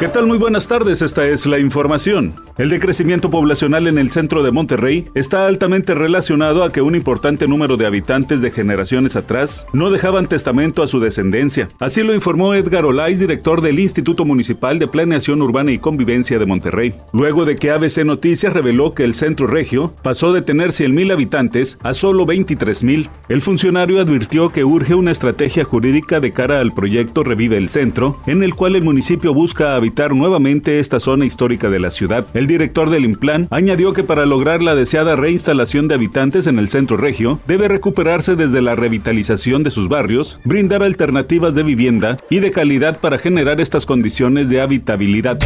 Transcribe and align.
¿Qué 0.00 0.08
tal? 0.08 0.26
Muy 0.26 0.38
buenas 0.38 0.66
tardes, 0.66 1.02
esta 1.02 1.24
es 1.28 1.46
la 1.46 1.60
información. 1.60 2.34
El 2.58 2.68
decrecimiento 2.68 3.30
poblacional 3.30 3.86
en 3.86 3.96
el 3.96 4.10
centro 4.10 4.42
de 4.42 4.50
Monterrey 4.50 5.04
está 5.14 5.46
altamente 5.46 5.94
relacionado 5.94 6.64
a 6.64 6.72
que 6.72 6.82
un 6.82 6.96
importante 6.96 7.46
número 7.46 7.76
de 7.76 7.86
habitantes 7.86 8.40
de 8.40 8.50
generaciones 8.50 9.14
atrás 9.14 9.68
no 9.72 9.90
dejaban 9.90 10.26
testamento 10.26 10.82
a 10.82 10.88
su 10.88 10.98
descendencia. 10.98 11.68
Así 11.78 12.02
lo 12.02 12.12
informó 12.12 12.54
Edgar 12.54 12.84
Olais, 12.84 13.20
director 13.20 13.60
del 13.60 13.78
Instituto 13.78 14.24
Municipal 14.24 14.80
de 14.80 14.88
Planeación 14.88 15.40
Urbana 15.40 15.70
y 15.70 15.78
Convivencia 15.78 16.40
de 16.40 16.46
Monterrey, 16.46 16.92
luego 17.12 17.44
de 17.44 17.54
que 17.54 17.70
ABC 17.70 18.04
Noticias 18.04 18.52
reveló 18.52 18.94
que 18.94 19.04
el 19.04 19.14
centro 19.14 19.46
regio 19.46 19.94
pasó 20.02 20.32
de 20.32 20.42
tener 20.42 20.70
100.000 20.70 21.12
habitantes 21.12 21.78
a 21.84 21.94
solo 21.94 22.26
23.000. 22.26 23.08
El 23.28 23.42
funcionario 23.42 24.00
advirtió 24.00 24.48
que 24.48 24.64
urge 24.64 24.96
una 24.96 25.12
estrategia 25.12 25.64
jurídica 25.64 26.18
de 26.18 26.32
cara 26.32 26.58
al 26.58 26.72
proyecto 26.72 27.22
Revive 27.22 27.56
el 27.56 27.68
Centro, 27.68 28.18
en 28.26 28.42
el 28.42 28.56
cual 28.56 28.74
el 28.74 28.82
municipio 28.82 29.32
busca 29.32 29.76
habitar 29.84 30.14
nuevamente 30.14 30.80
esta 30.80 30.98
zona 30.98 31.26
histórica 31.26 31.68
de 31.68 31.78
la 31.78 31.90
ciudad. 31.90 32.26
El 32.32 32.46
director 32.46 32.88
del 32.88 33.04
Implan 33.04 33.46
añadió 33.50 33.92
que 33.92 34.02
para 34.02 34.24
lograr 34.24 34.62
la 34.62 34.74
deseada 34.74 35.14
reinstalación 35.14 35.88
de 35.88 35.94
habitantes 35.94 36.46
en 36.46 36.58
el 36.58 36.70
centro 36.70 36.96
regio, 36.96 37.38
debe 37.46 37.68
recuperarse 37.68 38.34
desde 38.34 38.62
la 38.62 38.76
revitalización 38.76 39.62
de 39.62 39.70
sus 39.70 39.88
barrios, 39.88 40.38
brindar 40.44 40.82
alternativas 40.82 41.54
de 41.54 41.64
vivienda 41.64 42.16
y 42.30 42.40
de 42.40 42.50
calidad 42.50 42.98
para 42.98 43.18
generar 43.18 43.60
estas 43.60 43.84
condiciones 43.84 44.48
de 44.48 44.62
habitabilidad. 44.62 45.38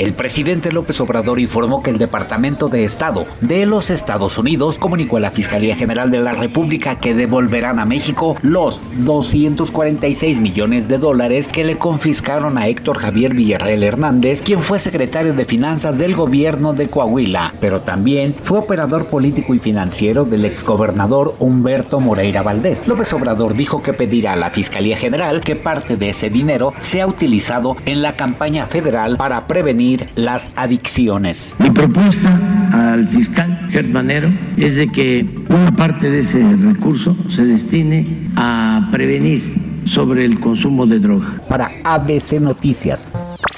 El 0.00 0.14
presidente 0.14 0.72
López 0.72 0.98
Obrador 1.02 1.38
informó 1.40 1.82
que 1.82 1.90
el 1.90 1.98
Departamento 1.98 2.68
de 2.68 2.86
Estado 2.86 3.26
de 3.42 3.66
los 3.66 3.90
Estados 3.90 4.38
Unidos 4.38 4.78
comunicó 4.78 5.18
a 5.18 5.20
la 5.20 5.30
Fiscalía 5.30 5.76
General 5.76 6.10
de 6.10 6.20
la 6.20 6.32
República 6.32 6.98
que 6.98 7.12
devolverán 7.12 7.78
a 7.78 7.84
México 7.84 8.34
los 8.40 8.80
246 9.04 10.40
millones 10.40 10.88
de 10.88 10.96
dólares 10.96 11.48
que 11.48 11.66
le 11.66 11.76
confiscaron 11.76 12.56
a 12.56 12.68
Héctor 12.68 12.96
Javier 12.96 13.34
Villarreal 13.34 13.82
Hernández, 13.82 14.40
quien 14.40 14.62
fue 14.62 14.78
secretario 14.78 15.34
de 15.34 15.44
Finanzas 15.44 15.98
del 15.98 16.16
gobierno 16.16 16.72
de 16.72 16.88
Coahuila, 16.88 17.52
pero 17.60 17.82
también 17.82 18.34
fue 18.42 18.60
operador 18.60 19.04
político 19.04 19.54
y 19.54 19.58
financiero 19.58 20.24
del 20.24 20.46
exgobernador 20.46 21.34
Humberto 21.40 22.00
Moreira 22.00 22.40
Valdés. 22.40 22.88
López 22.88 23.12
Obrador 23.12 23.52
dijo 23.52 23.82
que 23.82 23.92
pedirá 23.92 24.32
a 24.32 24.36
la 24.36 24.48
Fiscalía 24.48 24.96
General 24.96 25.42
que 25.42 25.56
parte 25.56 25.98
de 25.98 26.08
ese 26.08 26.30
dinero 26.30 26.72
sea 26.78 27.06
utilizado 27.06 27.76
en 27.84 28.00
la 28.00 28.14
campaña 28.14 28.64
federal 28.64 29.18
para 29.18 29.46
prevenir 29.46 29.89
las 30.16 30.50
adicciones. 30.56 31.54
Mi 31.58 31.70
propuesta 31.70 32.38
al 32.72 33.08
fiscal 33.08 33.68
Germanero 33.70 34.28
es 34.56 34.76
de 34.76 34.88
que 34.88 35.26
una 35.48 35.74
parte 35.74 36.10
de 36.10 36.20
ese 36.20 36.42
recurso 36.62 37.16
se 37.28 37.44
destine 37.44 38.06
a 38.36 38.88
prevenir 38.90 39.59
sobre 39.90 40.24
el 40.24 40.38
consumo 40.38 40.86
de 40.86 40.98
droga. 41.00 41.40
Para 41.48 41.70
ABC 41.84 42.40
Noticias. 42.40 43.06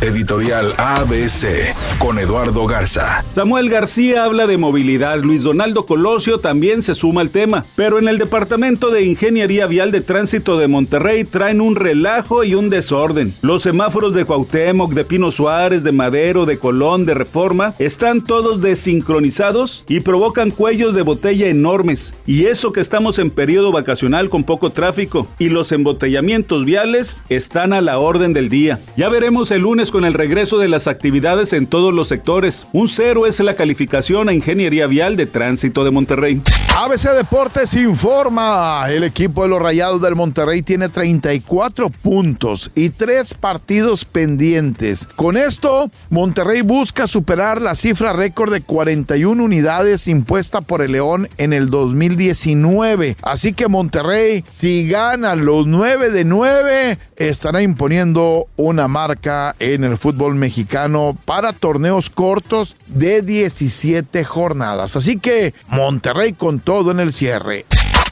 Editorial 0.00 0.72
ABC 0.78 1.74
con 1.98 2.18
Eduardo 2.18 2.66
Garza. 2.66 3.22
Samuel 3.34 3.70
García 3.70 4.24
habla 4.24 4.46
de 4.46 4.58
movilidad. 4.58 5.22
Luis 5.22 5.42
Donaldo 5.42 5.86
Colosio 5.86 6.38
también 6.38 6.82
se 6.82 6.94
suma 6.94 7.20
al 7.20 7.30
tema. 7.30 7.64
Pero 7.76 7.98
en 7.98 8.08
el 8.08 8.18
Departamento 8.18 8.90
de 8.90 9.04
Ingeniería 9.04 9.66
Vial 9.66 9.92
de 9.92 10.00
Tránsito 10.00 10.58
de 10.58 10.68
Monterrey 10.68 11.24
traen 11.24 11.60
un 11.60 11.76
relajo 11.76 12.44
y 12.44 12.54
un 12.54 12.70
desorden. 12.70 13.34
Los 13.42 13.62
semáforos 13.62 14.14
de 14.14 14.24
Cuauhtémoc, 14.24 14.92
de 14.92 15.04
Pino 15.04 15.30
Suárez, 15.30 15.84
de 15.84 15.92
Madero, 15.92 16.46
de 16.46 16.58
Colón, 16.58 17.06
de 17.06 17.14
Reforma, 17.14 17.74
están 17.78 18.22
todos 18.22 18.60
desincronizados 18.60 19.84
y 19.88 20.00
provocan 20.00 20.50
cuellos 20.50 20.94
de 20.94 21.02
botella 21.02 21.48
enormes. 21.48 22.14
Y 22.26 22.46
eso 22.46 22.72
que 22.72 22.80
estamos 22.80 23.18
en 23.18 23.30
periodo 23.30 23.72
vacacional 23.72 24.30
con 24.30 24.44
poco 24.44 24.70
tráfico. 24.70 25.28
Y 25.38 25.48
los 25.48 25.68
embotellamientos 26.14 26.64
viales 26.64 27.22
están 27.28 27.72
a 27.72 27.80
la 27.80 27.98
orden 27.98 28.32
del 28.32 28.48
día. 28.48 28.78
Ya 28.96 29.08
veremos 29.08 29.50
el 29.50 29.62
lunes 29.62 29.90
con 29.90 30.04
el 30.04 30.14
regreso 30.14 30.58
de 30.58 30.68
las 30.68 30.86
actividades 30.86 31.52
en 31.52 31.66
todos 31.66 31.92
los 31.92 32.06
sectores. 32.06 32.68
Un 32.72 32.88
cero 32.88 33.26
es 33.26 33.40
la 33.40 33.56
calificación 33.56 34.28
a 34.28 34.32
Ingeniería 34.32 34.86
Vial 34.86 35.16
de 35.16 35.26
Tránsito 35.26 35.82
de 35.82 35.90
Monterrey. 35.90 36.40
ABC 36.76 37.10
Deportes 37.12 37.74
informa. 37.74 38.86
El 38.88 39.04
equipo 39.04 39.44
de 39.44 39.48
los 39.48 39.62
Rayados 39.62 40.02
del 40.02 40.16
Monterrey 40.16 40.60
tiene 40.60 40.88
34 40.88 41.88
puntos 41.88 42.72
y 42.74 42.90
tres 42.90 43.32
partidos 43.32 44.04
pendientes. 44.04 45.06
Con 45.06 45.36
esto, 45.36 45.88
Monterrey 46.10 46.62
busca 46.62 47.06
superar 47.06 47.62
la 47.62 47.76
cifra 47.76 48.12
récord 48.12 48.52
de 48.52 48.60
41 48.60 49.42
unidades 49.42 50.08
impuesta 50.08 50.62
por 50.62 50.82
el 50.82 50.92
León 50.92 51.28
en 51.38 51.52
el 51.52 51.70
2019. 51.70 53.18
Así 53.22 53.52
que 53.52 53.68
Monterrey, 53.68 54.44
si 54.52 54.88
gana 54.88 55.36
los 55.36 55.68
9 55.68 56.10
de 56.10 56.24
9, 56.24 56.98
estará 57.14 57.62
imponiendo 57.62 58.48
una 58.56 58.88
marca 58.88 59.54
en 59.60 59.84
el 59.84 59.96
fútbol 59.96 60.34
mexicano 60.34 61.16
para 61.24 61.52
torneos 61.52 62.10
cortos 62.10 62.76
de 62.88 63.22
17 63.22 64.24
jornadas. 64.24 64.96
Así 64.96 65.18
que 65.18 65.54
Monterrey 65.68 66.32
con 66.32 66.63
todo 66.64 66.90
en 66.90 67.00
el 67.00 67.12
cierre. 67.12 67.66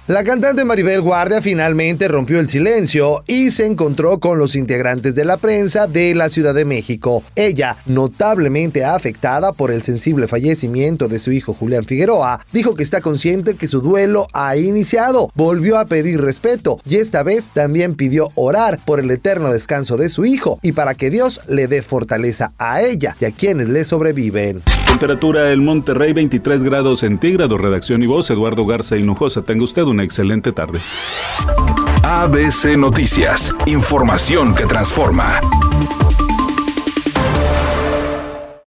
La 0.08 0.24
cantante 0.24 0.64
Maribel 0.64 1.00
Guardia 1.00 1.40
finalmente 1.40 2.08
rompió 2.08 2.40
el 2.40 2.48
silencio 2.48 3.22
y 3.28 3.52
se 3.52 3.66
encontró 3.66 4.18
con 4.18 4.36
los 4.36 4.56
integrantes 4.56 5.14
de 5.14 5.24
la 5.24 5.36
prensa 5.36 5.86
de 5.86 6.12
la 6.16 6.28
Ciudad 6.28 6.54
de 6.54 6.64
México. 6.64 7.22
Ella, 7.36 7.76
notablemente 7.86 8.84
afectada 8.84 9.52
por 9.52 9.70
el 9.70 9.84
sensible 9.84 10.26
fallecimiento 10.26 11.06
de 11.06 11.20
su 11.20 11.30
hijo 11.30 11.54
Julián 11.54 11.84
Figueroa, 11.84 12.44
dijo 12.52 12.74
que 12.74 12.82
está 12.82 13.00
consciente 13.00 13.54
que 13.54 13.68
su 13.68 13.80
duelo 13.80 14.26
ha 14.32 14.56
iniciado, 14.56 15.30
volvió 15.36 15.78
a 15.78 15.84
pedir 15.84 16.20
respeto 16.20 16.80
y 16.84 16.96
esta 16.96 17.22
vez 17.22 17.50
también 17.54 17.94
pidió 17.94 18.30
orar 18.34 18.80
por 18.84 18.98
el 18.98 19.08
eterno 19.08 19.52
descanso 19.52 19.96
de 19.98 20.08
su 20.08 20.24
hijo 20.24 20.58
y 20.62 20.72
para 20.72 20.96
que 20.96 21.10
Dios 21.10 21.40
le 21.48 21.68
dé 21.68 21.80
fortaleza 21.80 22.54
a 22.58 22.82
ella 22.82 23.14
y 23.20 23.26
a 23.26 23.30
quienes 23.30 23.68
le 23.68 23.84
sobreviven. 23.84 24.62
Temperatura 24.84 25.52
en 25.52 25.64
Monterrey 25.64 26.12
23 26.12 26.62
grados 26.62 27.00
centígrados. 27.00 27.60
Redacción 27.60 28.02
y 28.02 28.06
voz 28.06 28.30
Eduardo 28.30 28.66
Garza 28.66 28.96
Hinojosa. 28.96 29.42
Tenga 29.42 29.64
usted 29.64 29.82
una 29.92 30.02
excelente 30.04 30.52
tarde. 30.52 30.80
ABC 32.02 32.76
Noticias. 32.76 33.54
Información 33.66 34.54
que 34.54 34.66
transforma. 34.66 35.40